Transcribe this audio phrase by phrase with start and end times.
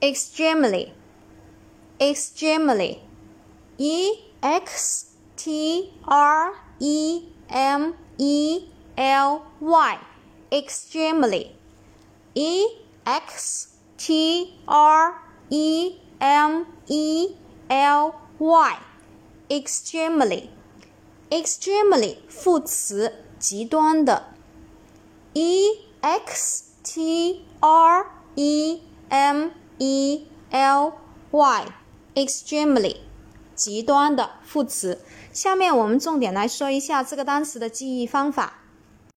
[0.00, 0.92] extremely,
[1.98, 2.98] extremely,
[3.78, 5.06] e x
[5.36, 9.98] t r e m e l y,
[10.50, 11.52] extremely,
[12.34, 12.66] e
[13.04, 15.14] x t r
[15.50, 17.36] e m e
[17.68, 18.76] l y,
[19.48, 20.48] extremely,
[21.30, 24.34] extremely 副词，极端的，
[25.32, 28.06] e x t r
[28.36, 30.91] e m e l y E L
[31.31, 31.65] Y
[32.13, 32.97] extremely
[33.55, 34.99] 极端的副词。
[35.31, 38.59] 下面我们重点来说一下这个单词的记忆方法。